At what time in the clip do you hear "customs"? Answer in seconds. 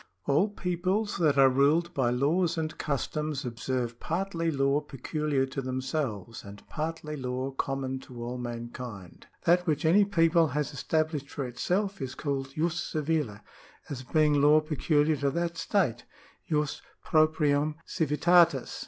2.79-3.45